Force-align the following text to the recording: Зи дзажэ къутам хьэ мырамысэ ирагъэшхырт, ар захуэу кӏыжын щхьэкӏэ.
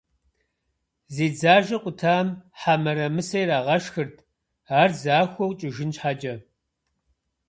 Зи 1.13 1.27
дзажэ 1.33 1.77
къутам 1.83 2.27
хьэ 2.59 2.73
мырамысэ 2.83 3.37
ирагъэшхырт, 3.41 4.15
ар 4.79 4.89
захуэу 5.01 5.57
кӏыжын 5.59 5.89
щхьэкӏэ. 5.95 6.35